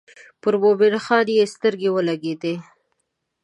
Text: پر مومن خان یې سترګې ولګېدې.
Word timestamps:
پر 0.41 0.53
مومن 0.61 0.95
خان 1.05 1.27
یې 1.37 1.45
سترګې 1.53 1.89
ولګېدې. 1.91 2.55